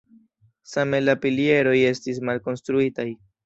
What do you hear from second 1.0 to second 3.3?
la pilieroj estis malkonstruitaj.